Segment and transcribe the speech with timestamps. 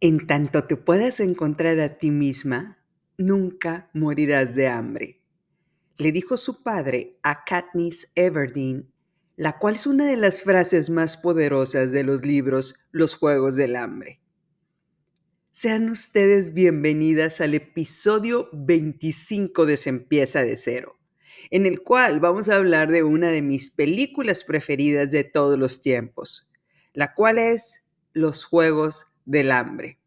[0.00, 2.78] En tanto te puedas encontrar a ti misma,
[3.16, 5.20] nunca morirás de hambre.
[5.96, 8.92] Le dijo su padre a Katniss Everdeen,
[9.34, 13.74] la cual es una de las frases más poderosas de los libros Los Juegos del
[13.74, 14.20] Hambre.
[15.50, 20.96] Sean ustedes bienvenidas al episodio 25 de Se empieza de cero,
[21.50, 25.82] en el cual vamos a hablar de una de mis películas preferidas de todos los
[25.82, 26.48] tiempos,
[26.92, 29.98] la cual es Los Juegos del Hambre.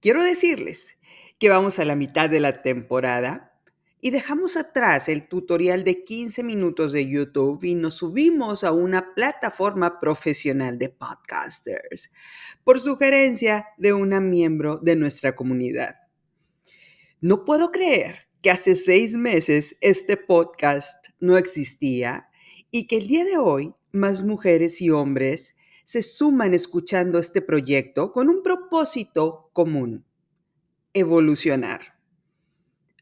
[0.00, 0.98] Quiero decirles
[1.38, 3.52] que vamos a la mitad de la temporada
[4.00, 9.14] y dejamos atrás el tutorial de 15 minutos de YouTube y nos subimos a una
[9.14, 12.10] plataforma profesional de podcasters
[12.64, 15.96] por sugerencia de una miembro de nuestra comunidad.
[17.20, 22.30] No puedo creer que hace seis meses este podcast no existía
[22.70, 25.58] y que el día de hoy más mujeres y hombres
[25.90, 30.06] se suman escuchando este proyecto con un propósito común,
[30.94, 31.98] evolucionar.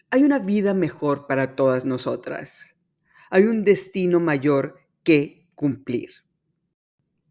[0.08, 2.76] Hay una vida mejor para todas nosotras.
[3.28, 6.12] Hay un destino mayor que cumplir.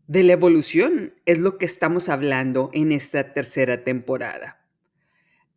[0.05, 4.63] De la evolución es lo que estamos hablando en esta tercera temporada.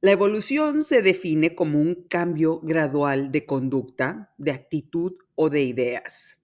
[0.01, 6.43] La evolución se define como un cambio gradual de conducta, de actitud o de ideas.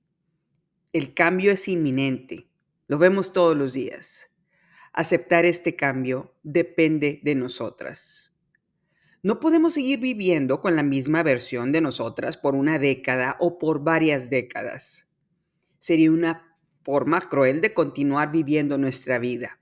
[0.92, 2.50] El cambio es inminente,
[2.88, 4.30] lo vemos todos los días.
[4.92, 8.32] Aceptar este cambio depende de nosotras.
[9.22, 13.82] No podemos seguir viviendo con la misma versión de nosotras por una década o por
[13.82, 15.10] varias décadas.
[15.78, 19.58] Sería una forma cruel de continuar viviendo nuestra vida.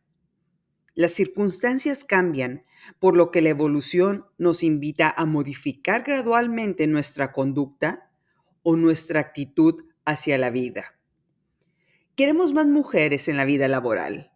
[0.94, 2.64] Las circunstancias cambian,
[2.98, 8.10] por lo que la evolución nos invita a modificar gradualmente nuestra conducta
[8.62, 10.93] o nuestra actitud hacia la vida.
[12.16, 14.32] Queremos más mujeres en la vida laboral,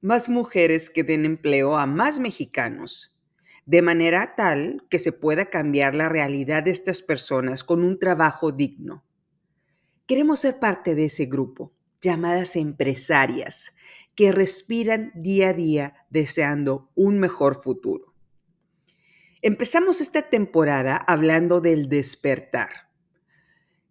[0.00, 3.16] más mujeres que den empleo a más mexicanos,
[3.64, 8.50] de manera tal que se pueda cambiar la realidad de estas personas con un trabajo
[8.50, 9.04] digno.
[10.06, 11.72] Queremos ser parte de ese grupo
[12.02, 13.76] llamadas empresarias,
[14.14, 18.12] que respiran día a día deseando un mejor futuro.
[19.40, 22.90] Empezamos esta temporada hablando del despertar.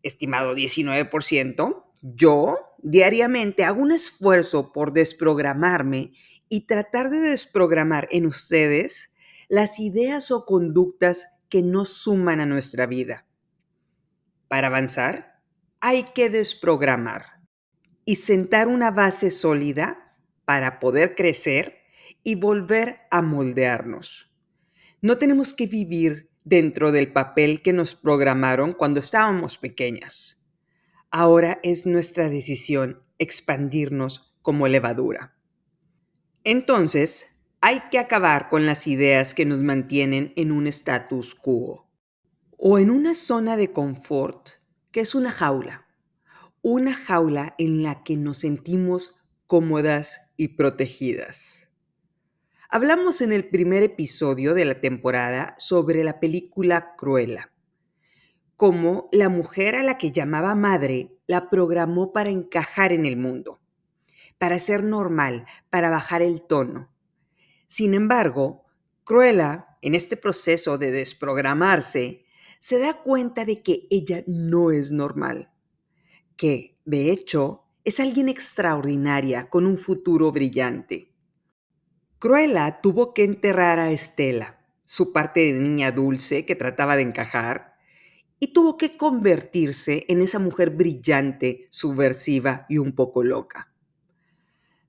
[0.04, 6.14] Estimado 19%, yo diariamente hago un esfuerzo por desprogramarme
[6.50, 9.16] y tratar de desprogramar en ustedes
[9.48, 13.26] las ideas o conductas que no suman a nuestra vida.
[14.48, 15.42] Para avanzar,
[15.82, 17.42] hay que desprogramar
[18.06, 21.80] y sentar una base sólida para poder crecer
[22.24, 24.36] y volver a moldearnos.
[25.02, 30.41] No tenemos que vivir dentro del papel que nos programaron cuando estábamos pequeñas.
[31.12, 35.38] Ahora es nuestra decisión expandirnos como levadura.
[36.44, 41.88] Entonces, hay que acabar con las ideas que nos mantienen en un status quo
[42.58, 44.50] o en una zona de confort
[44.92, 45.86] que es una jaula
[46.64, 51.68] una jaula en la que nos sentimos cómodas y protegidas.
[52.70, 57.51] Hablamos en el primer episodio de la temporada sobre la película Cruella,
[58.62, 63.60] cómo la mujer a la que llamaba madre la programó para encajar en el mundo,
[64.38, 66.94] para ser normal, para bajar el tono.
[67.66, 68.66] Sin embargo,
[69.04, 72.24] Cruella, en este proceso de desprogramarse,
[72.60, 75.52] se da cuenta de que ella no es normal
[76.38, 81.12] que, de hecho, es alguien extraordinaria con un futuro brillante.
[82.20, 87.71] Cruella tuvo que enterrar a Estela, su parte de niña dulce que trataba de encajar,
[88.42, 93.74] y tuvo que convertirse en esa mujer brillante, subversiva y un poco loca.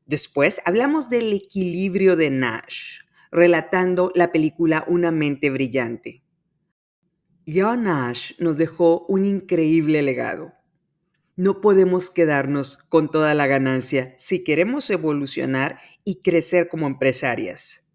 [0.06, 6.24] Después hablamos del equilibrio de Nash, relatando la película Una mente brillante.
[7.46, 10.52] John Nash nos dejó un increíble legado
[11.36, 17.90] no podemos quedarnos con toda la ganancia si queremos evolucionar y crecer como empresarias.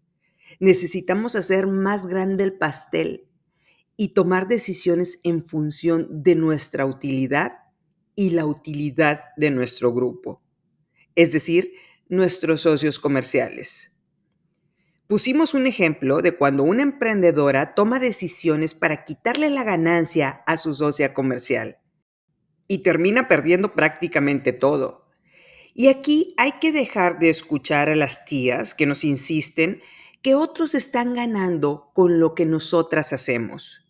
[0.58, 3.27] Necesitamos hacer más grande el pastel
[4.00, 7.54] y tomar decisiones en función de nuestra utilidad
[8.14, 10.40] y la utilidad de nuestro grupo,
[11.16, 11.72] es decir,
[12.08, 14.00] nuestros socios comerciales.
[15.08, 20.74] Pusimos un ejemplo de cuando una emprendedora toma decisiones para quitarle la ganancia a su
[20.74, 21.78] socia comercial
[22.68, 25.08] y termina perdiendo prácticamente todo.
[25.74, 29.82] Y aquí hay que dejar de escuchar a las tías que nos insisten
[30.22, 33.86] que otros están ganando con lo que nosotras hacemos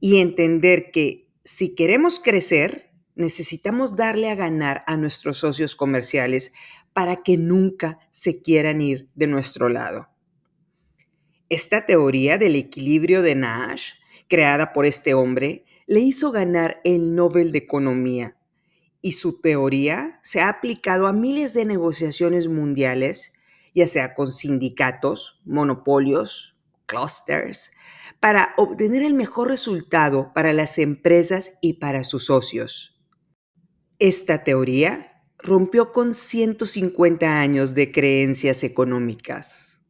[0.00, 6.52] y entender que si queremos crecer, necesitamos darle a ganar a nuestros socios comerciales
[6.92, 10.08] para que nunca se quieran ir de nuestro lado.
[11.48, 13.92] Esta teoría del equilibrio de Nash,
[14.28, 18.36] creada por este hombre, le hizo ganar el Nobel de Economía
[19.00, 23.34] y su teoría se ha aplicado a miles de negociaciones mundiales,
[23.72, 27.70] ya sea con sindicatos, monopolios, clusters,
[28.20, 33.02] para obtener el mejor resultado para las empresas y para sus socios.
[33.98, 39.80] Esta teoría rompió con 150 años de creencias económicas.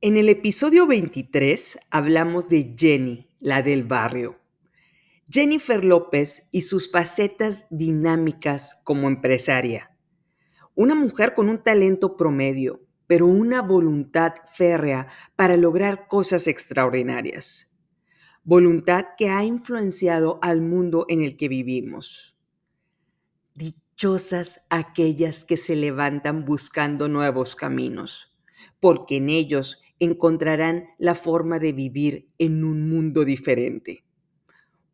[0.00, 4.40] En el episodio 23 hablamos de Jenny, la del barrio.
[5.30, 9.96] Jennifer López y sus facetas dinámicas como empresaria.
[10.74, 12.81] Una mujer con un talento promedio,
[13.12, 15.06] pero una voluntad férrea
[15.36, 17.78] para lograr cosas extraordinarias.
[18.42, 22.38] Voluntad que ha influenciado al mundo en el que vivimos.
[23.54, 28.34] Dichosas aquellas que se levantan buscando nuevos caminos,
[28.80, 34.06] porque en ellos encontrarán la forma de vivir en un mundo diferente.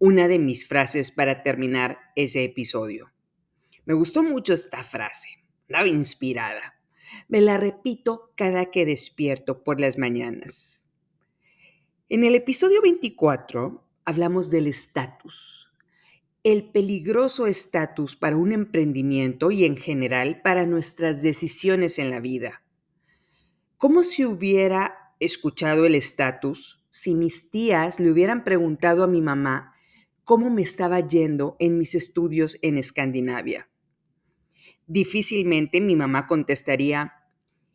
[0.01, 3.13] Una de mis frases para terminar ese episodio.
[3.85, 5.29] Me gustó mucho esta frase,
[5.69, 6.78] la inspirada.
[7.29, 10.87] Me la repito cada que despierto por las mañanas.
[12.09, 15.73] En el episodio 24 hablamos del estatus,
[16.43, 22.63] el peligroso estatus para un emprendimiento y en general para nuestras decisiones en la vida.
[23.77, 29.75] Como si hubiera escuchado el estatus si mis tías le hubieran preguntado a mi mamá
[30.25, 33.69] cómo me estaba yendo en mis estudios en Escandinavia?
[34.89, 37.13] Difícilmente mi mamá contestaría,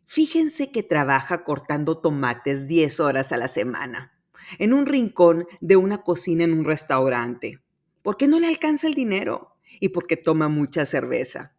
[0.04, 4.14] fíjense que trabaja cortando tomates 10 horas a la semana,
[4.58, 7.62] en un rincón de una cocina en un restaurante,
[8.02, 11.56] porque no le alcanza el dinero y porque toma mucha cerveza.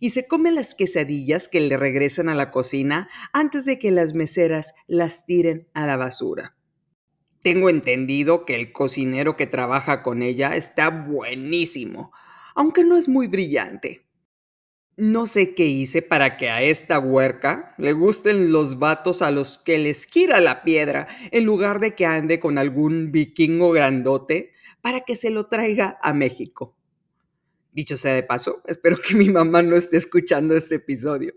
[0.00, 4.14] Y se come las quesadillas que le regresan a la cocina antes de que las
[4.14, 6.56] meseras las tiren a la basura.
[7.42, 12.12] Tengo entendido que el cocinero que trabaja con ella está buenísimo,
[12.54, 14.05] aunque no es muy brillante.
[14.98, 19.58] No sé qué hice para que a esta huerca le gusten los vatos a los
[19.58, 25.02] que les gira la piedra, en lugar de que ande con algún vikingo grandote para
[25.02, 26.74] que se lo traiga a México.
[27.72, 31.34] Dicho sea de paso, espero que mi mamá no esté escuchando este episodio.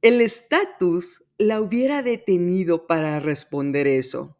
[0.00, 4.38] El estatus la hubiera detenido para responder eso.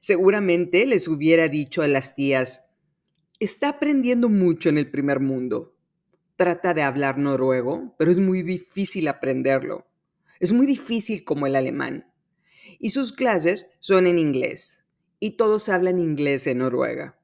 [0.00, 2.76] Seguramente les hubiera dicho a las tías,
[3.38, 5.73] está aprendiendo mucho en el primer mundo
[6.36, 9.86] trata de hablar noruego, pero es muy difícil aprenderlo.
[10.40, 12.12] Es muy difícil como el alemán.
[12.78, 14.84] Y sus clases son en inglés.
[15.20, 17.18] Y todos hablan inglés en Noruega.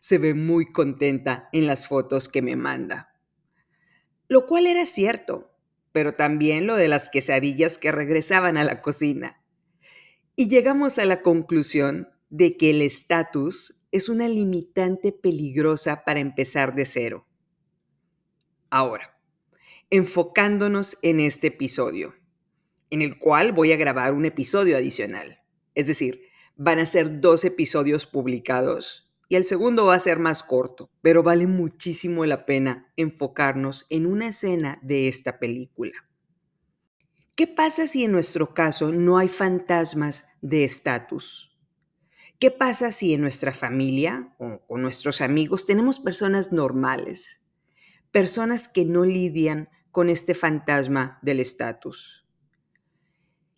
[0.00, 3.16] Se ve muy contenta en las fotos que me manda.
[4.28, 5.50] Lo cual era cierto,
[5.92, 9.42] pero también lo de las quesadillas que regresaban a la cocina.
[10.36, 16.74] Y llegamos a la conclusión de que el estatus es una limitante peligrosa para empezar
[16.74, 17.26] de cero.
[18.74, 19.14] Ahora,
[19.90, 22.14] enfocándonos en este episodio,
[22.88, 25.42] en el cual voy a grabar un episodio adicional.
[25.74, 26.22] Es decir,
[26.56, 31.22] van a ser dos episodios publicados y el segundo va a ser más corto, pero
[31.22, 36.08] vale muchísimo la pena enfocarnos en una escena de esta película.
[37.34, 41.58] ¿Qué pasa si en nuestro caso no hay fantasmas de estatus?
[42.38, 47.41] ¿Qué pasa si en nuestra familia o con nuestros amigos tenemos personas normales,
[48.12, 52.26] personas que no lidian con este fantasma del estatus.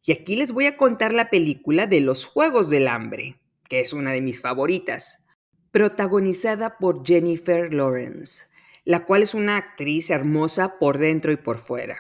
[0.04, 3.92] Y aquí les voy a contar la película de Los Juegos del Hambre, que es
[3.92, 5.26] una de mis favoritas,
[5.72, 8.46] protagonizada por Jennifer Lawrence,
[8.84, 11.96] la cual es una actriz hermosa por dentro y por fuera.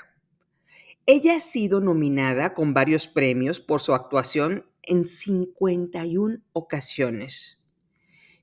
[1.06, 7.64] Ella ha sido nominada con varios premios por su actuación en 51 ocasiones.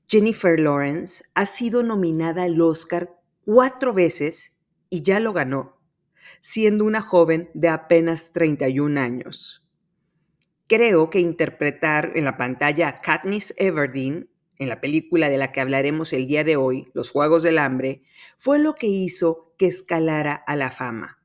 [0.06, 5.80] Jennifer Lawrence ha sido nominada al Oscar cuatro veces y ya lo ganó,
[6.40, 9.68] siendo una joven de apenas 31 años.
[10.66, 15.60] Creo que interpretar en la pantalla a Katniss Everdeen, en la película de la que
[15.60, 18.02] hablaremos el día de hoy, Los Juegos del Hambre,
[18.36, 21.18] fue lo que hizo que escalara a la fama.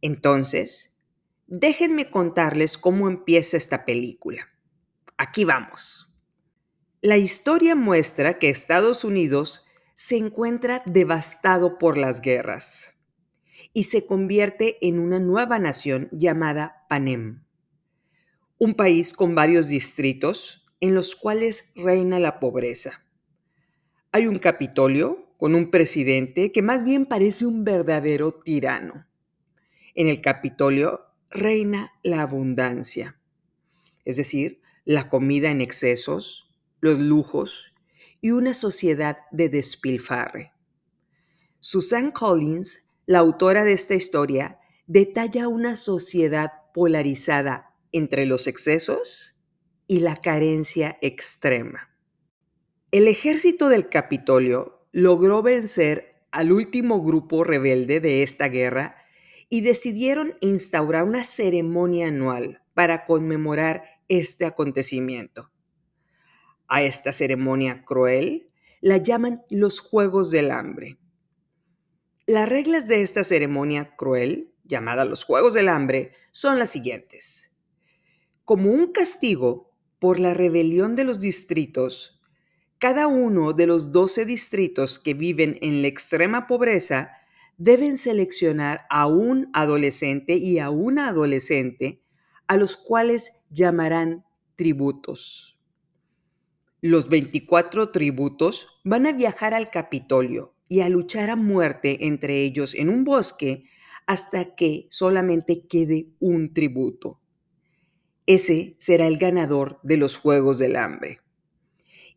[0.00, 1.00] Entonces,
[1.46, 4.48] déjenme contarles cómo empieza esta película.
[5.16, 6.14] Aquí vamos.
[7.00, 9.67] La historia muestra que Estados Unidos
[10.00, 12.94] se encuentra devastado por las guerras
[13.74, 17.42] y se convierte en una nueva nación llamada Panem,
[18.58, 23.08] un país con varios distritos en los cuales reina la pobreza.
[24.12, 29.08] Hay un Capitolio con un presidente que más bien parece un verdadero tirano.
[29.96, 33.20] En el Capitolio reina la abundancia.
[34.04, 37.74] es decir, la comida en excesos, los lujos
[38.20, 40.52] y una sociedad de despilfarre.
[41.60, 49.42] Susan Collins, la autora de esta historia, detalla una sociedad polarizada entre los excesos
[49.86, 51.90] y la carencia extrema.
[52.90, 58.96] El ejército del Capitolio logró vencer al último grupo rebelde de esta guerra
[59.50, 65.50] y decidieron instaurar una ceremonia anual para conmemorar este acontecimiento.
[66.68, 68.50] A esta ceremonia cruel
[68.82, 70.98] la llaman los Juegos del Hambre.
[72.26, 77.56] Las reglas de esta ceremonia cruel, llamada los Juegos del Hambre, son las siguientes.
[78.44, 82.20] Como un castigo por la rebelión de los distritos,
[82.78, 87.12] cada uno de los 12 distritos que viven en la extrema pobreza
[87.56, 92.02] deben seleccionar a un adolescente y a una adolescente
[92.46, 95.57] a los cuales llamarán tributos.
[96.80, 102.72] Los 24 tributos van a viajar al Capitolio y a luchar a muerte entre ellos
[102.76, 103.64] en un bosque
[104.06, 107.20] hasta que solamente quede un tributo.
[108.26, 111.18] Ese será el ganador de los Juegos del Hambre.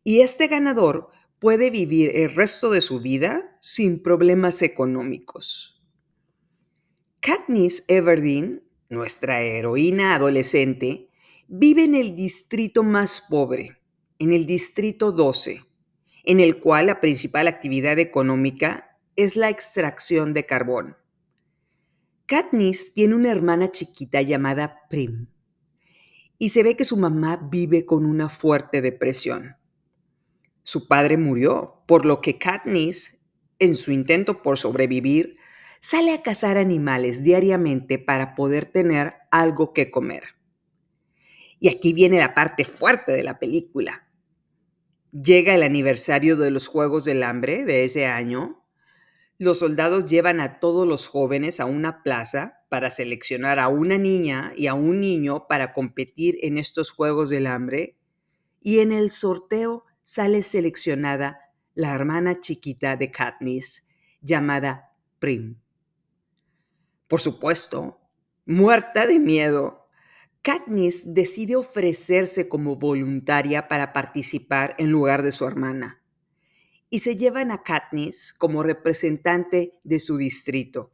[0.03, 5.82] Y este ganador puede vivir el resto de su vida sin problemas económicos.
[7.20, 11.10] Katniss Everdeen, nuestra heroína adolescente,
[11.48, 13.81] vive en el distrito más pobre,
[14.22, 15.66] en el Distrito 12,
[16.25, 20.96] en el cual la principal actividad económica es la extracción de carbón.
[22.28, 25.25] Katniss tiene una hermana chiquita llamada Prim
[26.38, 29.56] y se ve que su mamá vive con una fuerte depresión.
[30.62, 33.24] Su padre murió, por lo que Katniss,
[33.58, 35.38] en su intento por sobrevivir,
[35.80, 40.36] sale a cazar animales diariamente para poder tener algo que comer.
[41.60, 44.10] Y aquí viene la parte fuerte de la película
[45.12, 48.63] llega el aniversario de los Juegos del Hambre de ese año,
[49.38, 54.53] los soldados llevan a todos los jóvenes a una plaza para seleccionar a una niña
[54.56, 57.98] y a un niño para competir en estos Juegos del Hambre
[58.62, 61.39] y en el sorteo sale seleccionada
[61.74, 63.88] la hermana chiquita de Katniss
[64.22, 65.60] llamada Prim.
[67.08, 68.00] Por supuesto,
[68.46, 69.81] muerta de miedo,
[70.43, 76.01] Katniss decide ofrecerse como voluntaria para participar en lugar de su hermana
[76.89, 80.91] y se llevan a Katniss como representante de su distrito,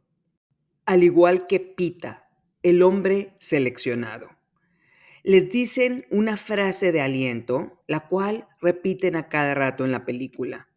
[0.84, 2.28] al igual que Pita,
[2.62, 4.28] el hombre seleccionado.
[5.22, 10.68] Les dicen una frase de aliento, la cual repiten a cada rato en la película.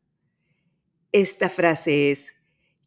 [1.11, 2.35] Esta frase es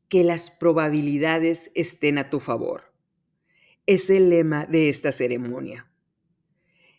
[0.09, 2.94] que las probabilidades estén a tu favor
[3.87, 5.91] es el lema de esta ceremonia.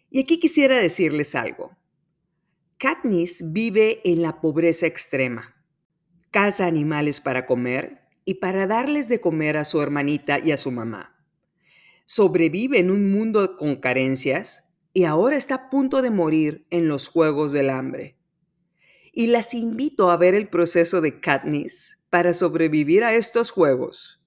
[0.10, 1.76] Y aquí quisiera decirles algo.
[2.78, 5.56] Katniss vive en la pobreza extrema.
[6.32, 10.72] Caza animales para comer y para darles de comer a su hermanita y a su
[10.72, 11.16] mamá.
[12.06, 17.08] Sobrevive en un mundo con carencias y ahora está a punto de morir en los
[17.08, 18.18] Juegos del Hambre.
[19.12, 24.22] Y las invito a ver el proceso de Katniss para sobrevivir a estos juegos.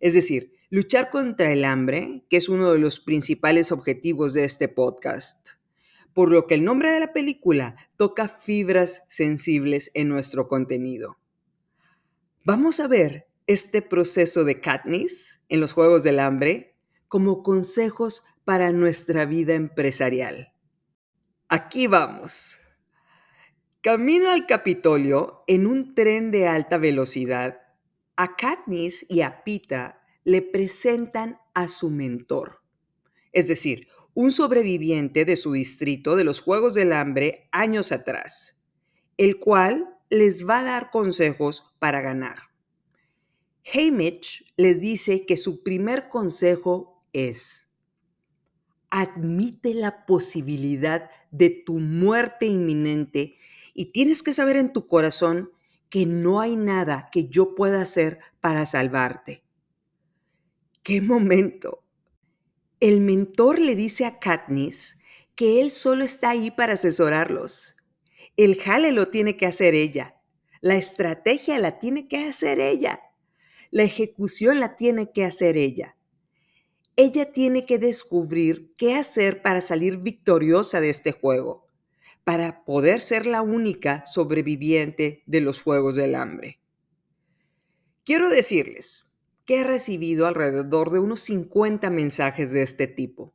[0.00, 4.68] Es decir, Luchar contra el hambre, que es uno de los principales objetivos de este
[4.68, 5.50] podcast,
[6.14, 11.18] por lo que el nombre de la película toca fibras sensibles en nuestro contenido.
[12.42, 16.74] Vamos a ver este proceso de Katniss en los Juegos del Hambre
[17.06, 20.54] como consejos para nuestra vida empresarial.
[21.50, 22.60] Aquí vamos.
[23.82, 27.60] Camino al Capitolio en un tren de alta velocidad.
[28.16, 32.62] A Katniss y a Pita le presentan a su mentor,
[33.32, 38.62] es decir, un sobreviviente de su distrito de los Juegos del Hambre años atrás,
[39.16, 42.52] el cual les va a dar consejos para ganar.
[43.72, 47.70] Haymitch les dice que su primer consejo es,
[48.90, 53.36] admite la posibilidad de tu muerte inminente
[53.72, 55.50] y tienes que saber en tu corazón
[55.88, 59.41] que no hay nada que yo pueda hacer para salvarte.
[60.82, 61.84] ¡Qué momento!
[62.80, 64.98] El mentor le dice a Katniss
[65.36, 67.76] que él solo está ahí para asesorarlos.
[68.36, 70.20] El jale lo tiene que hacer ella.
[70.60, 73.00] La estrategia la tiene que hacer ella.
[73.70, 75.96] La ejecución la tiene que hacer ella.
[76.96, 81.68] Ella tiene que descubrir qué hacer para salir victoriosa de este juego,
[82.24, 86.60] para poder ser la única sobreviviente de los Juegos del Hambre.
[88.04, 89.11] Quiero decirles,
[89.44, 93.34] que he recibido alrededor de unos 50 mensajes de este tipo.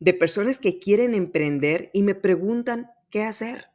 [0.00, 3.70] de personas que quieren emprender y me preguntan qué hacer.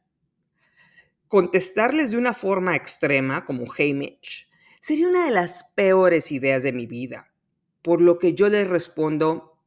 [1.28, 4.48] Contestarles de una forma extrema, como Hey Mitch,
[4.80, 7.34] sería una de las peores ideas de mi vida,
[7.82, 9.58] por lo que yo les respondo,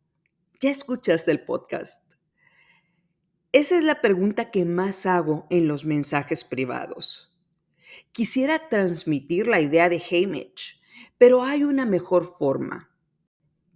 [0.60, 2.12] ¿ya escuchaste el podcast?
[3.52, 7.34] Esa es la pregunta que más hago en los mensajes privados.
[8.12, 10.82] Quisiera transmitir la idea de Mitch,
[11.18, 12.90] pero hay una mejor forma.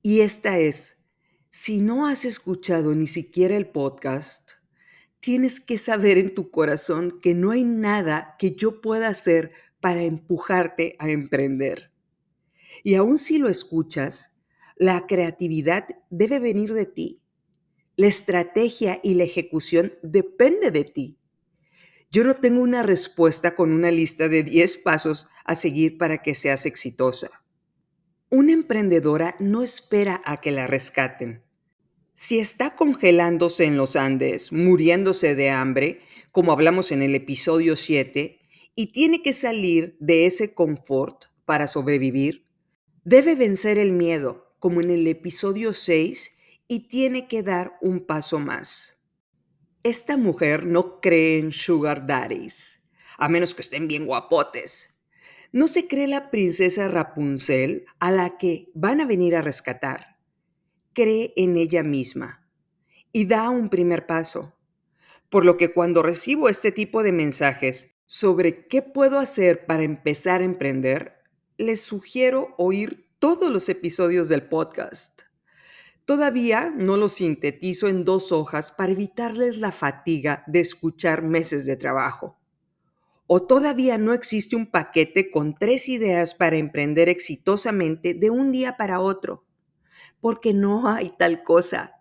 [0.03, 1.03] Y esta es,
[1.51, 4.53] si no has escuchado ni siquiera el podcast,
[5.21, 10.03] tienes que saber en tu corazón que no hay nada que yo pueda hacer para
[10.03, 11.93] empujarte a emprender.
[12.83, 14.39] Y aun si lo escuchas,
[14.77, 17.21] la creatividad debe venir de ti.
[17.97, 21.20] La estrategia y la ejecución depende de ti.
[22.13, 26.35] Yo no tengo una respuesta con una lista de 10 pasos a seguir para que
[26.35, 27.31] seas exitosa.
[28.31, 31.45] Una emprendedora no espera a que la rescaten.
[32.15, 36.01] Si está congelándose en los Andes, muriéndose de hambre,
[36.33, 38.41] como hablamos en el episodio 7,
[38.75, 42.45] y tiene que salir de ese confort para sobrevivir,
[43.05, 48.41] debe vencer el miedo, como en el episodio 6, y tiene que dar un paso
[48.41, 49.00] más.
[49.83, 52.81] Esta mujer no cree en sugar daddies,
[53.19, 55.01] a menos que estén bien guapotes
[55.53, 60.19] no se cree la princesa Rapunzel a la que van a venir a rescatar.
[60.93, 62.49] Cree en ella misma
[63.13, 64.57] y da un primer paso.
[65.29, 70.41] Por lo que cuando recibo este tipo de mensajes sobre qué puedo hacer para empezar
[70.41, 71.15] a emprender,
[71.57, 75.23] les sugiero oír todos los episodios del podcast.
[76.05, 81.77] Todavía no los sintetizo en dos hojas para evitarles la fatiga de escuchar meses de
[81.77, 82.39] trabajo.
[83.27, 88.77] ¿O todavía no existe un paquete con tres ideas para emprender exitosamente de un día
[88.77, 89.45] para otro?
[90.21, 91.95] Porque no hay tal cosa.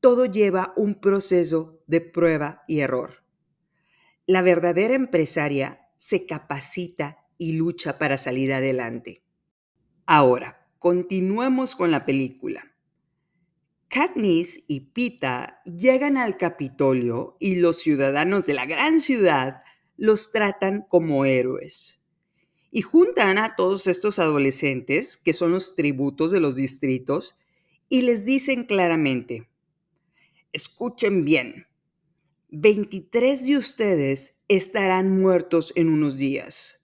[0.00, 3.22] Todo lleva un proceso de prueba y error.
[4.26, 9.22] La verdadera empresaria se capacita y lucha para salir adelante.
[10.06, 12.71] Ahora, continuemos con la película.
[13.92, 19.64] Katniss y Pita llegan al Capitolio y los ciudadanos de la gran ciudad
[19.98, 22.00] los tratan como héroes.
[22.70, 27.36] Y juntan a todos estos adolescentes, que son los tributos de los distritos,
[27.90, 29.50] y les dicen claramente,
[30.54, 31.66] escuchen bien,
[32.48, 36.82] 23 de ustedes estarán muertos en unos días.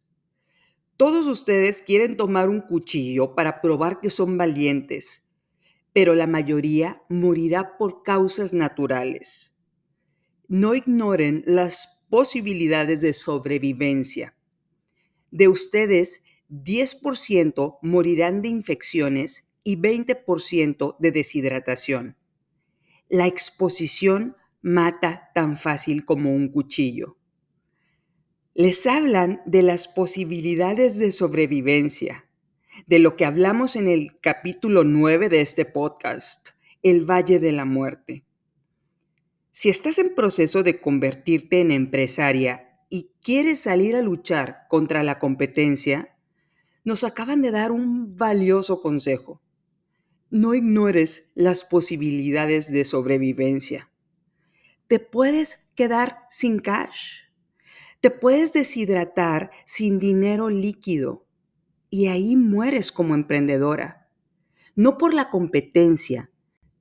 [0.99, 5.28] Todos ustedes quieren tomar un cuchillo para probar que son valientes,
[5.99, 9.59] pero la mayoría morirá por causas naturales.
[10.47, 14.37] No ignoren las posibilidades de sobrevivencia.
[15.33, 22.17] De ustedes, 10% morirán de infecciones y 20% de deshidratación.
[23.09, 27.17] La exposición mata tan fácil como un cuchillo.
[28.55, 32.28] Les hablan de las posibilidades de sobrevivencia,
[32.87, 36.51] de lo que hablamos en el capítulo 9 de este podcast,
[36.83, 38.25] el Valle de la Muerte.
[39.51, 45.19] Si estás en proceso de convertirte en empresaria y quieres salir a luchar contra la
[45.19, 46.17] competencia,
[46.85, 49.43] nos acaban de dar un valioso consejo.
[50.31, 53.91] No ignores las posibilidades de sobrevivencia.
[54.87, 57.25] Te puedes quedar sin cash.
[58.01, 61.28] Te puedes deshidratar sin dinero líquido.
[61.91, 64.09] Y ahí mueres como emprendedora.
[64.75, 66.31] No por la competencia,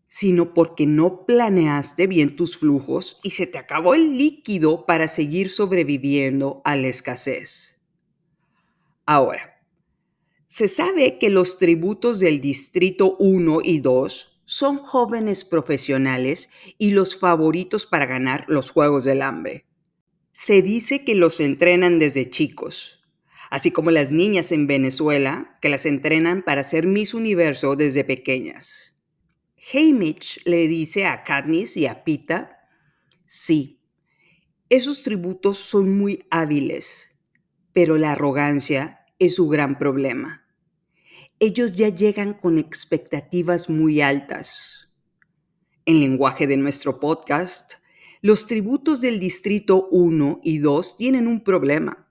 [0.07, 5.49] sino porque no planeaste bien tus flujos y se te acabó el líquido para seguir
[5.49, 7.85] sobreviviendo a la escasez.
[9.05, 9.61] Ahora,
[10.47, 17.19] se sabe que los tributos del Distrito 1 y 2 son jóvenes profesionales y los
[17.19, 19.65] favoritos para ganar los Juegos del Hambre.
[20.31, 22.96] Se dice que los entrenan desde chicos,
[23.49, 28.97] así como las niñas en Venezuela que las entrenan para ser Miss Universo desde pequeñas.
[29.73, 32.69] Hamish le dice a Katniss y a Pita,
[33.25, 33.81] sí,
[34.69, 37.19] esos tributos son muy hábiles,
[37.73, 40.45] pero la arrogancia es su gran problema.
[41.39, 44.89] Ellos ya llegan con expectativas muy altas.
[45.85, 47.75] En lenguaje de nuestro podcast,
[48.21, 52.06] los tributos del Distrito 1 y 2 tienen un problema,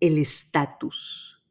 [0.00, 1.42] el estatus.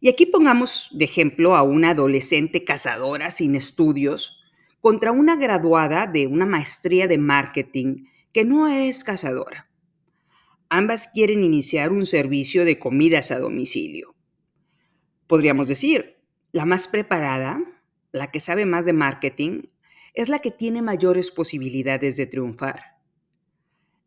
[0.00, 4.44] Y aquí pongamos de ejemplo a una adolescente cazadora sin estudios
[4.80, 9.68] contra una graduada de una maestría de marketing que no es cazadora.
[10.68, 14.14] Ambas quieren iniciar un servicio de comidas a domicilio.
[15.26, 16.18] Podríamos decir,
[16.52, 17.60] la más preparada,
[18.12, 19.62] la que sabe más de marketing,
[20.14, 22.96] es la que tiene mayores posibilidades de triunfar.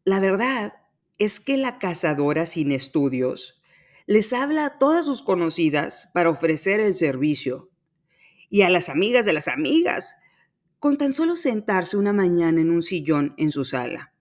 [0.05, 0.73] La verdad
[1.19, 3.61] es que la cazadora sin estudios
[4.07, 7.69] les habla a todas sus conocidas para ofrecer el servicio
[8.49, 10.15] y a las amigas de las amigas
[10.79, 14.13] con tan solo sentarse una mañana en un sillón en su sala.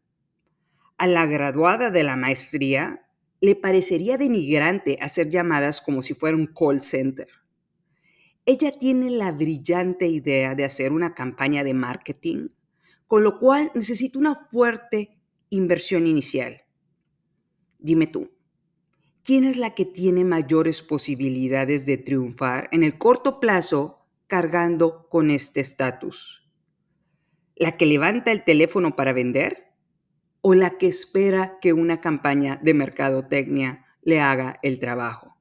[0.99, 3.07] A la graduada de la maestría
[3.41, 7.29] le parecería denigrante hacer llamadas como si fuera un call center.
[8.45, 12.49] Ella tiene la brillante idea de hacer una campaña de marketing,
[13.07, 15.17] con lo cual necesita una fuerte
[15.51, 16.63] inversión inicial.
[17.79, 18.33] Dime tú,
[19.23, 25.31] ¿quién es la que tiene mayores posibilidades de triunfar en el corto plazo cargando con
[25.31, 26.45] este estatus?
[27.55, 29.69] ¿La que levanta el teléfono para vender?
[30.41, 35.37] ¿O la que espera que una campaña de mercadotecnia le haga el trabajo?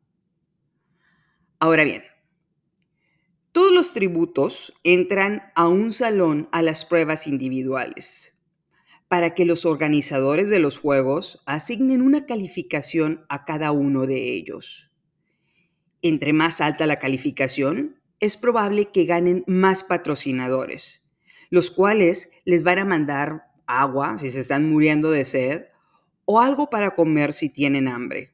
[1.59, 2.03] Ahora bien,
[3.51, 8.36] todos los tributos entran a un salón a las pruebas individuales
[9.07, 14.91] para que los organizadores de los juegos asignen una calificación a cada uno de ellos.
[16.01, 21.07] Entre más alta la calificación, es probable que ganen más patrocinadores
[21.49, 25.65] los cuales les van a mandar agua si se están muriendo de sed
[26.25, 28.33] o algo para comer si tienen hambre.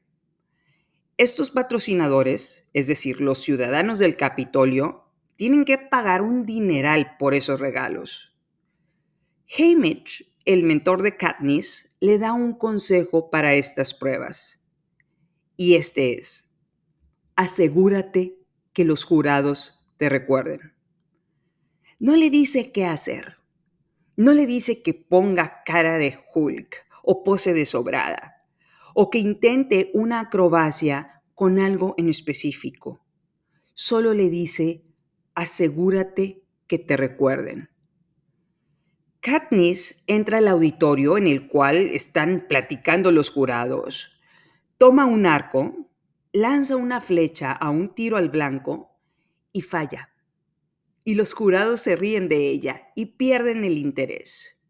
[1.16, 5.04] Estos patrocinadores, es decir, los ciudadanos del Capitolio,
[5.36, 8.36] tienen que pagar un dineral por esos regalos.
[10.44, 14.68] El mentor de Katniss, le da un consejo para estas pruebas.
[15.56, 16.54] Y este es,
[17.36, 18.38] asegúrate
[18.72, 20.74] que los jurados te recuerden.
[21.98, 23.36] No le dice qué hacer.
[24.16, 28.34] No le dice que ponga cara de Hulk o pose de sobrada
[28.94, 33.04] o que intente una acrobacia con algo en específico.
[33.74, 34.84] Solo le dice,
[35.34, 37.70] asegúrate que te recuerden.
[39.24, 44.20] Katniss entra al auditorio en el cual están platicando los jurados,
[44.76, 45.88] toma un arco,
[46.30, 49.00] lanza una flecha a un tiro al blanco
[49.50, 50.10] y falla
[51.04, 54.62] y los jurados se ríen de ella y pierden el interés.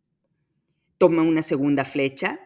[0.99, 2.39] Toma una segunda flecha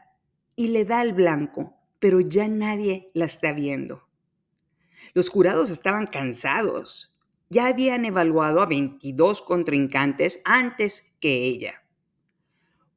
[0.56, 4.08] y le da al blanco, pero ya nadie la está viendo.
[5.12, 7.14] Los jurados estaban cansados.
[7.50, 11.82] Ya habían evaluado a 22 contrincantes antes que ella.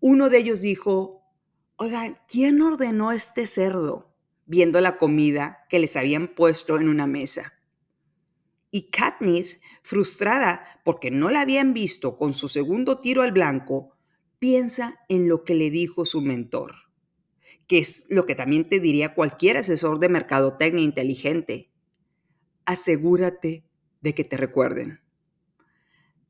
[0.01, 1.23] Uno de ellos dijo,
[1.77, 4.11] oigan, ¿quién ordenó este cerdo?
[4.51, 7.53] viendo la comida que les habían puesto en una mesa.
[8.69, 13.95] Y Katniss, frustrada porque no la habían visto con su segundo tiro al blanco,
[14.39, 16.75] piensa en lo que le dijo su mentor,
[17.65, 21.71] que es lo que también te diría cualquier asesor de mercadotecnia inteligente.
[22.65, 23.63] Asegúrate
[24.01, 24.99] de que te recuerden.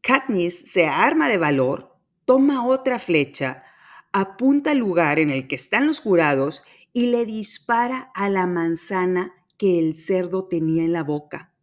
[0.02, 1.91] Katniss se arma de valor,
[2.32, 3.66] toma otra flecha,
[4.14, 6.64] apunta al lugar en el que están los jurados
[6.94, 11.54] y le dispara a la manzana que el cerdo tenía en la boca.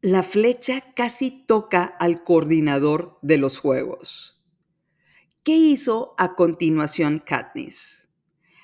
[0.00, 4.42] La flecha casi toca al coordinador de los juegos.
[5.44, 8.08] ¿Qué hizo a continuación Katniss?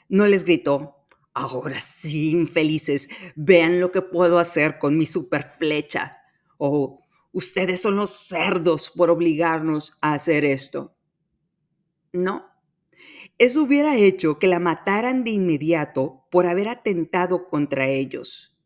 [0.08, 6.18] No les gritó, ahora sí, infelices, vean lo que puedo hacer con mi super flecha.
[6.56, 10.97] O ustedes son los cerdos por obligarnos a hacer esto.
[12.12, 12.46] No,
[13.38, 18.58] eso hubiera hecho que la mataran de inmediato por haber atentado contra ellos.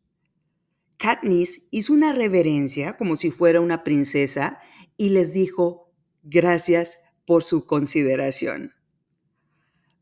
[0.97, 4.59] Katniss hizo una reverencia como si fuera una princesa
[4.97, 5.91] y les dijo,
[6.23, 8.73] gracias por su consideración.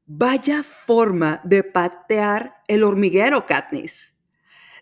[0.06, 4.22] Vaya forma de patear el hormiguero, Katniss.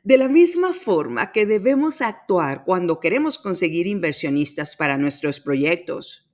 [0.04, 6.28] De la misma forma que debemos actuar cuando queremos conseguir inversionistas para nuestros proyectos.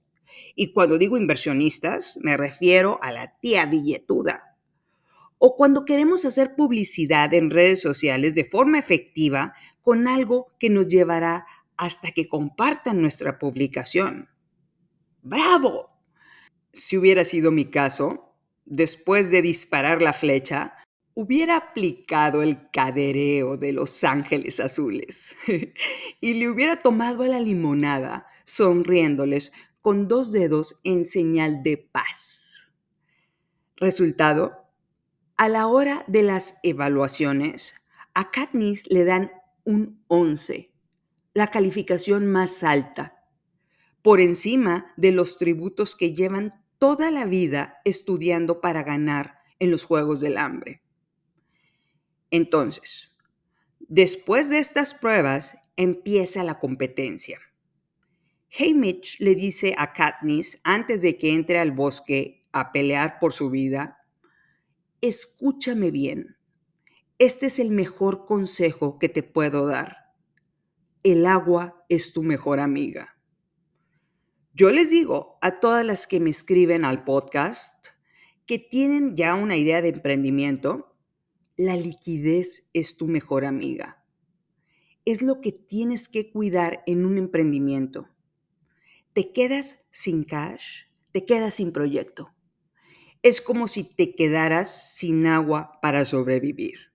[0.55, 4.57] Y cuando digo inversionistas, me refiero a la tía billetuda.
[5.37, 10.87] O cuando queremos hacer publicidad en redes sociales de forma efectiva con algo que nos
[10.87, 11.45] llevará
[11.77, 14.29] hasta que compartan nuestra publicación.
[15.21, 15.87] ¡Bravo!
[16.71, 20.73] Si hubiera sido mi caso, después de disparar la flecha,
[21.13, 25.35] hubiera aplicado el cadereo de los ángeles azules
[26.21, 29.53] y le hubiera tomado a la limonada, sonriéndoles
[29.85, 32.73] con dos dedos en señal de paz.
[33.75, 34.65] Resultado,
[35.37, 39.31] a la hora de las evaluaciones, a Katniss le dan
[39.63, 40.73] un 11,
[41.35, 43.29] la calificación más alta,
[44.01, 49.83] por encima de los tributos que llevan toda la vida estudiando para ganar en los
[49.83, 50.81] Juegos del Hambre.
[52.31, 53.15] Entonces,
[53.81, 57.39] después de estas pruebas empieza la competencia.
[58.57, 63.49] Haymitch le dice a Katniss antes de que entre al bosque a pelear por su
[63.49, 63.97] vida,
[65.01, 66.37] escúchame bien,
[67.17, 70.13] este es el mejor consejo que te puedo dar.
[71.03, 73.15] El agua es tu mejor amiga.
[74.53, 77.87] Yo les digo a todas las que me escriben al podcast
[78.45, 80.95] que tienen ya una idea de emprendimiento,
[81.57, 84.03] la liquidez es tu mejor amiga.
[85.05, 88.07] Es lo que tienes que cuidar en un emprendimiento.
[89.15, 92.33] Te quedas sin cash, te quedas sin proyecto.
[93.23, 96.91] Es como si te quedaras sin agua para sobrevivir.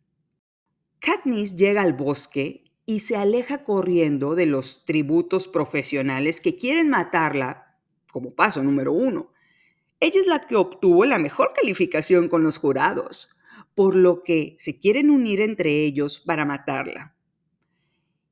[0.99, 7.79] Katniss llega al bosque y se aleja corriendo de los tributos profesionales que quieren matarla
[8.13, 9.33] como paso número uno.
[9.99, 13.31] Ella es la que obtuvo la mejor calificación con los jurados,
[13.75, 17.17] por lo que se quieren unir entre ellos para matarla.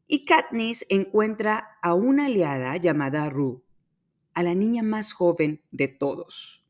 [0.07, 3.62] Y Katniss encuentra a una aliada llamada Rue,
[4.38, 6.64] a la niña más joven de todos.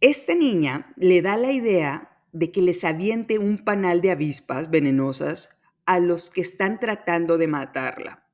[0.00, 5.60] Esta niña le da la idea de que les aviente un panal de avispas venenosas
[5.86, 8.28] a los que están tratando de matarla.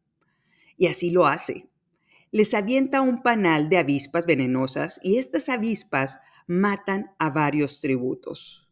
[0.76, 1.70] Y así lo hace.
[2.32, 8.70] Les avienta un panal de avispas venenosas y estas avispas matan a varios tributos.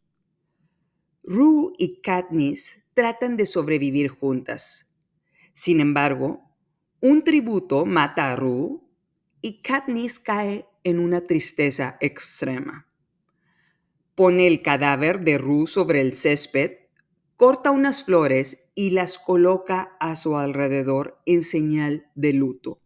[1.22, 4.94] Rue y Katniss tratan de sobrevivir juntas.
[5.55, 6.42] Sin embargo,
[7.01, 8.87] un tributo mata a Rue
[9.40, 12.87] y Katniss cae en una tristeza extrema.
[14.14, 16.88] Pone el cadáver de Rue sobre el césped
[17.38, 22.83] corta unas flores y las coloca a su alrededor en señal de luto.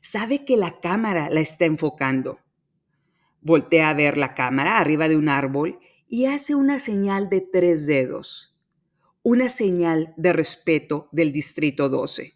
[0.00, 2.38] Sabe que la cámara la está enfocando.
[3.40, 7.84] Voltea a ver la cámara arriba de un árbol y hace una señal de tres
[7.86, 8.56] dedos,
[9.24, 12.34] una señal de respeto del Distrito 12.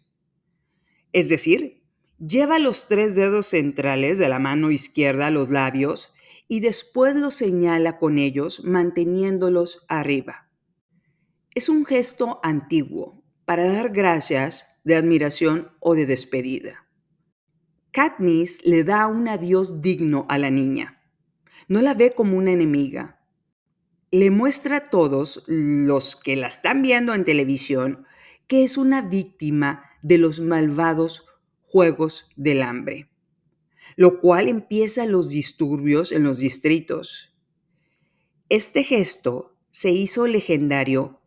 [1.13, 1.82] Es decir,
[2.25, 6.13] lleva los tres dedos centrales de la mano izquierda a los labios
[6.47, 10.49] y después los señala con ellos manteniéndolos arriba.
[11.53, 16.87] Es un gesto antiguo para dar gracias de admiración o de despedida.
[17.91, 21.01] Katniss le da un adiós digno a la niña.
[21.67, 23.19] No la ve como una enemiga.
[24.11, 28.05] Le muestra a todos los que la están viendo en televisión
[28.47, 31.32] que es una víctima de los malvados
[31.73, 33.09] Juegos del Hambre,
[33.95, 37.35] lo cual empieza los disturbios en los distritos.
[38.47, 41.19] Este gesto se hizo legendario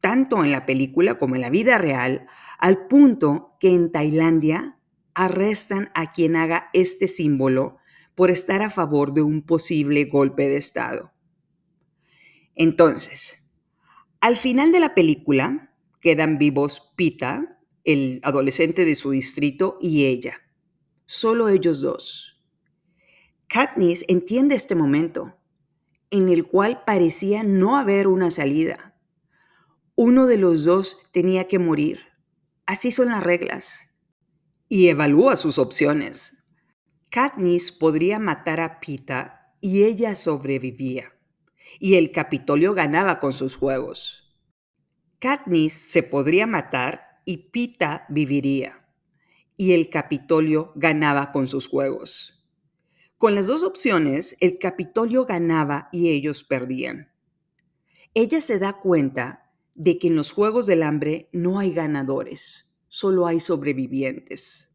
[0.00, 2.26] tanto en la película como en la vida real,
[2.58, 4.78] al punto que en Tailandia
[5.14, 7.78] arrestan a quien haga este símbolo
[8.14, 11.14] por estar a favor de un posible golpe de Estado.
[12.54, 13.50] Entonces,
[14.20, 17.53] al final de la película quedan vivos Pita,
[17.84, 20.40] el adolescente de su distrito, y ella.
[21.06, 22.42] Solo ellos dos.
[23.46, 25.36] Katniss entiende este momento,
[26.10, 28.94] en el cual parecía no haber una salida
[29.96, 32.00] uno de los dos tenía que morir.
[32.66, 33.94] Así son las reglas.
[34.68, 36.48] Y evalúa sus opciones.
[37.10, 41.12] Katniss podría matar a Pita y ella sobrevivía.
[41.78, 44.36] Y el Capitolio ganaba con sus juegos.
[45.20, 48.86] Katniss se podría matar y Pita viviría.
[49.56, 52.44] Y el Capitolio ganaba con sus juegos.
[53.18, 57.12] Con las dos opciones, el Capitolio ganaba y ellos perdían.
[58.12, 63.26] Ella se da cuenta de que en los Juegos del Hambre no hay ganadores, solo
[63.26, 64.72] hay sobrevivientes.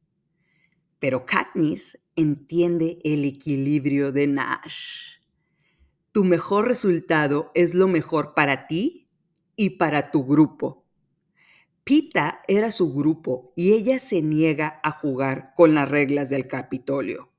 [0.99, 5.19] Pero Katniss entiende el equilibrio de Nash.
[6.11, 9.09] Tu mejor resultado es lo mejor para ti
[9.55, 10.85] y para tu grupo.
[11.89, 17.31] Pita era su grupo y ella se niega a jugar con las reglas del Capitolio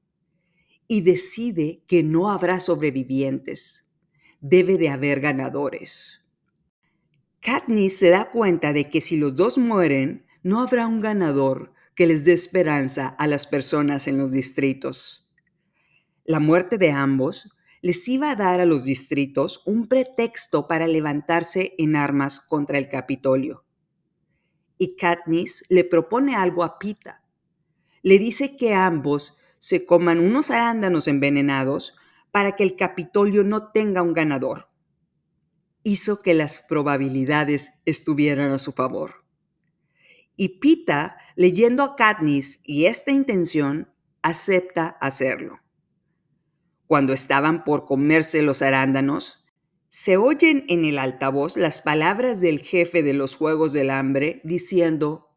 [0.88, 3.92] y decide que no habrá sobrevivientes.
[4.40, 6.22] Debe de haber ganadores.
[7.38, 12.08] Katniss se da cuenta de que si los dos mueren, no habrá un ganador que
[12.08, 15.30] les dé esperanza a las personas en los distritos.
[16.24, 21.76] La muerte de ambos les iba a dar a los distritos un pretexto para levantarse
[21.78, 23.64] en armas contra el Capitolio.
[24.80, 27.22] Y Katniss le propone algo a Pita.
[28.02, 31.96] Le dice que ambos se coman unos arándanos envenenados
[32.32, 34.70] para que el Capitolio no tenga un ganador
[35.82, 39.24] hizo que las probabilidades estuvieran a su favor.
[40.36, 45.60] Y Pita, leyendo a Katniss y esta intención, acepta hacerlo.
[46.86, 49.39] Cuando estaban por comerse los arándanos,
[49.90, 55.34] se oyen en el altavoz las palabras del jefe de los Juegos del Hambre diciendo,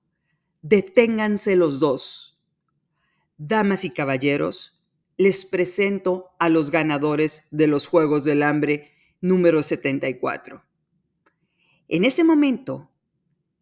[0.62, 2.40] deténganse los dos.
[3.38, 4.86] Damas y caballeros,
[5.18, 10.62] les presento a los ganadores de los Juegos del Hambre número 74.
[11.88, 12.92] En ese momento,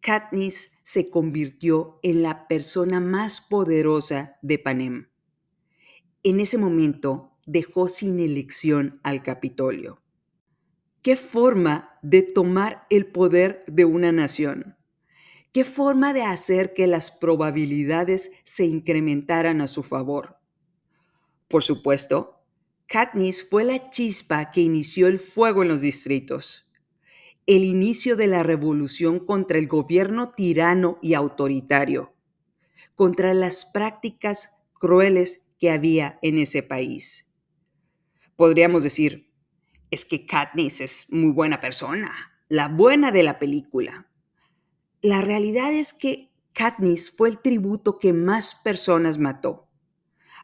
[0.00, 5.08] Katniss se convirtió en la persona más poderosa de Panem.
[6.22, 10.01] En ese momento dejó sin elección al Capitolio.
[11.02, 14.76] ¿Qué forma de tomar el poder de una nación?
[15.52, 20.38] ¿Qué forma de hacer que las probabilidades se incrementaran a su favor?
[21.48, 22.44] Por supuesto,
[22.86, 26.70] Katniss fue la chispa que inició el fuego en los distritos,
[27.46, 32.14] el inicio de la revolución contra el gobierno tirano y autoritario,
[32.94, 37.34] contra las prácticas crueles que había en ese país.
[38.36, 39.31] Podríamos decir,
[39.92, 42.10] es que Katniss es muy buena persona,
[42.48, 44.08] la buena de la película.
[45.02, 49.68] La realidad es que Katniss fue el tributo que más personas mató,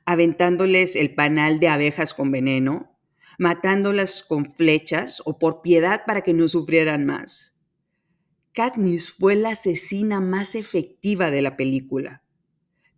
[0.04, 3.00] aventándoles el panal de abejas con veneno,
[3.38, 7.58] matándolas con flechas o por piedad para que no sufrieran más.
[8.52, 12.22] Katniss fue la asesina más efectiva de la película.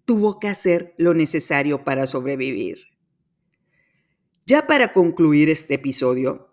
[0.04, 2.89] Tuvo que hacer lo necesario para sobrevivir.
[4.50, 6.52] Ya para concluir este episodio,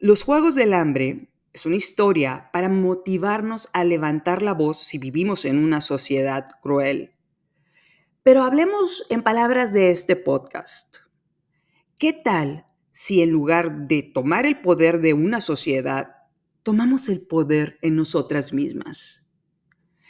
[0.00, 5.44] Los Juegos del Hambre es una historia para motivarnos a levantar la voz si vivimos
[5.44, 7.12] en una sociedad cruel.
[8.24, 10.96] Pero hablemos en palabras de este podcast.
[11.96, 16.08] ¿Qué tal si en lugar de tomar el poder de una sociedad,
[16.64, 19.28] tomamos el poder en nosotras mismas?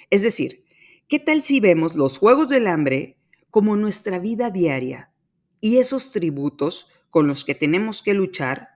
[0.09, 0.64] Es decir,
[1.09, 3.18] ¿qué tal si vemos los Juegos del Hambre
[3.51, 5.12] como nuestra vida diaria
[5.61, 8.70] y esos tributos con los que tenemos que luchar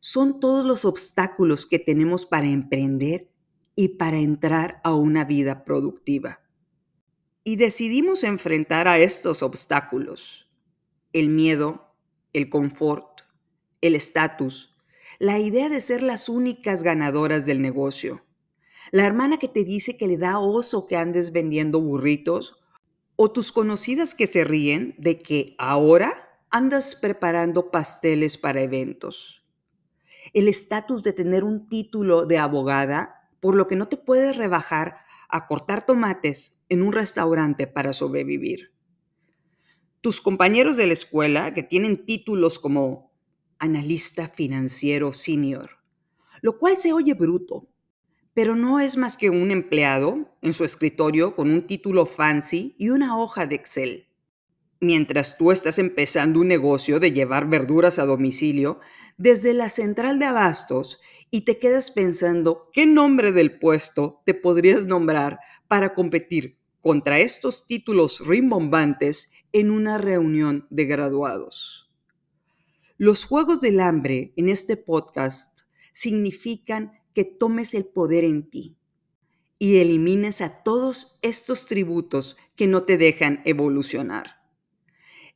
[0.00, 3.30] son todos los obstáculos que tenemos para emprender
[3.76, 6.40] y para entrar a una vida productiva.
[7.44, 10.50] Y decidimos enfrentar a estos obstáculos,
[11.12, 11.94] el miedo,
[12.32, 13.20] el confort,
[13.82, 14.74] el estatus,
[15.18, 18.24] la idea de ser las únicas ganadoras del negocio,
[18.90, 22.64] la hermana que te dice que le da oso que andes vendiendo burritos,
[23.16, 29.44] o tus conocidas que se ríen de que ahora andas preparando pasteles para eventos.
[30.34, 34.98] El estatus de tener un título de abogada, por lo que no te puedes rebajar
[35.30, 38.70] a cortar tomates en un restaurante para sobrevivir.
[40.02, 43.14] Tus compañeros de la escuela que tienen títulos como
[43.58, 45.78] analista financiero senior,
[46.42, 47.68] lo cual se oye bruto,
[48.34, 52.90] pero no es más que un empleado en su escritorio con un título fancy y
[52.90, 54.11] una hoja de Excel
[54.82, 58.80] mientras tú estás empezando un negocio de llevar verduras a domicilio
[59.16, 64.88] desde la central de abastos y te quedas pensando qué nombre del puesto te podrías
[64.88, 71.88] nombrar para competir contra estos títulos rimbombantes en una reunión de graduados.
[72.98, 75.60] Los Juegos del Hambre en este podcast
[75.92, 78.76] significan que tomes el poder en ti
[79.60, 84.41] y elimines a todos estos tributos que no te dejan evolucionar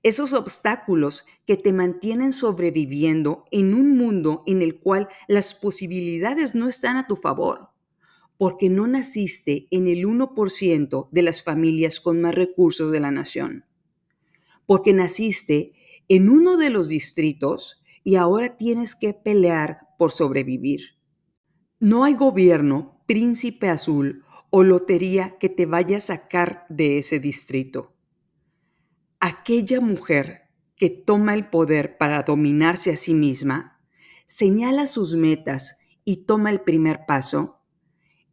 [0.07, 6.69] esos obstáculos que te mantienen sobreviviendo en un mundo en el cual las posibilidades no
[6.69, 7.71] están a tu favor,
[8.38, 13.64] porque no naciste en el 1% de las familias con más recursos de la nación,
[14.64, 15.73] porque naciste
[16.07, 21.01] en uno de los distritos y ahora tienes que pelear por sobrevivir.
[21.81, 27.96] No hay gobierno, príncipe azul o lotería que te vaya a sacar de ese distrito
[29.21, 33.81] aquella mujer que toma el poder para dominarse a sí misma,
[34.27, 37.63] señala sus metas y toma el primer paso,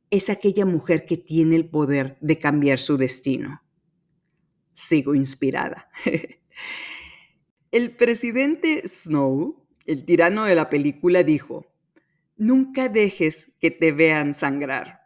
[0.09, 3.63] es aquella mujer que tiene el poder de cambiar su destino.
[4.75, 5.89] Sigo inspirada.
[7.71, 11.73] el presidente Snow, el tirano de la película, dijo,
[12.37, 15.01] nunca dejes que te vean sangrar.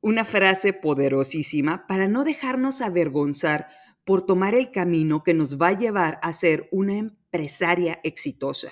[0.00, 3.68] Una frase poderosísima para no dejarnos avergonzar
[4.04, 8.70] por tomar el camino que nos va a llevar a ser una empresaria exitosa.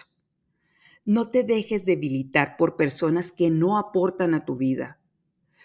[1.04, 5.00] No te dejes debilitar por personas que no aportan a tu vida,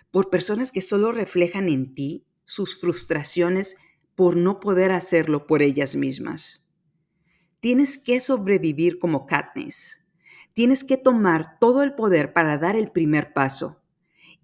[0.10, 3.78] por personas que solo reflejan en ti sus frustraciones
[4.16, 6.66] por no poder hacerlo por ellas mismas.
[7.60, 10.08] Tienes que sobrevivir como Katniss.
[10.54, 13.84] Tienes que tomar todo el poder para dar el primer paso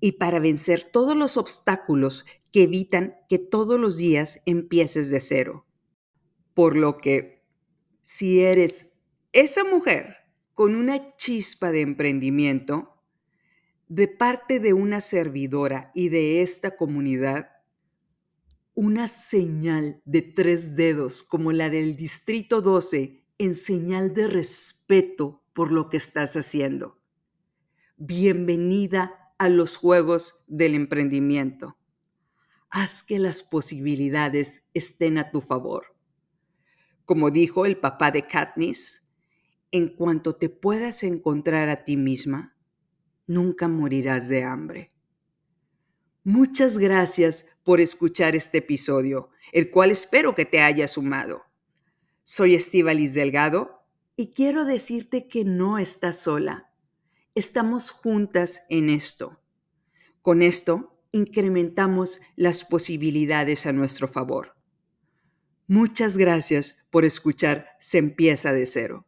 [0.05, 5.65] y para vencer todos los obstáculos que evitan que todos los días empieces de cero.
[6.53, 7.45] Por lo que,
[8.01, 8.97] si eres
[9.31, 10.17] esa mujer
[10.53, 13.01] con una chispa de emprendimiento,
[13.87, 17.51] de parte de una servidora y de esta comunidad,
[18.73, 25.71] una señal de tres dedos como la del Distrito 12 en señal de respeto por
[25.71, 26.99] lo que estás haciendo.
[27.95, 31.77] Bienvenida a los Juegos del Emprendimiento.
[32.69, 35.95] Haz que las posibilidades estén a tu favor.
[37.05, 39.03] Como dijo el papá de Katniss,
[39.71, 42.55] en cuanto te puedas encontrar a ti misma,
[43.27, 44.93] nunca morirás de hambre.
[46.23, 51.43] Muchas gracias por escuchar este episodio, el cual espero que te haya sumado.
[52.23, 53.83] Soy Estivalis Delgado
[54.15, 56.72] y quiero decirte que no estás sola.
[57.35, 59.41] Estamos juntas en esto.
[60.21, 64.55] Con esto incrementamos las posibilidades a nuestro favor.
[65.65, 69.07] Muchas gracias por escuchar Se empieza de cero.